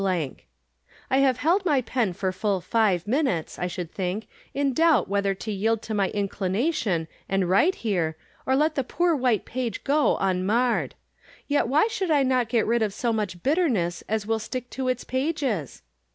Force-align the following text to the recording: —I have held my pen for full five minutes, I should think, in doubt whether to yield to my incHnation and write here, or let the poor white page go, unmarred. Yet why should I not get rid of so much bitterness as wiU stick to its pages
—I 0.03 0.39
have 1.17 1.37
held 1.37 1.63
my 1.63 1.81
pen 1.81 2.13
for 2.13 2.31
full 2.31 2.59
five 2.59 3.05
minutes, 3.05 3.59
I 3.59 3.67
should 3.67 3.91
think, 3.91 4.27
in 4.51 4.73
doubt 4.73 5.07
whether 5.07 5.35
to 5.35 5.51
yield 5.51 5.83
to 5.83 5.93
my 5.93 6.09
incHnation 6.09 7.05
and 7.29 7.47
write 7.47 7.75
here, 7.85 8.17
or 8.47 8.55
let 8.55 8.73
the 8.73 8.83
poor 8.83 9.15
white 9.15 9.45
page 9.45 9.83
go, 9.83 10.17
unmarred. 10.19 10.95
Yet 11.47 11.67
why 11.67 11.85
should 11.85 12.09
I 12.09 12.23
not 12.23 12.49
get 12.49 12.65
rid 12.65 12.81
of 12.81 12.95
so 12.95 13.13
much 13.13 13.43
bitterness 13.43 14.03
as 14.09 14.25
wiU 14.25 14.41
stick 14.41 14.71
to 14.71 14.87
its 14.87 15.03
pages 15.03 15.83